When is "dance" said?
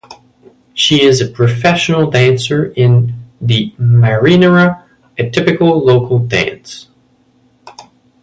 6.17-6.87